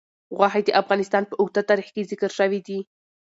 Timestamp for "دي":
2.67-2.79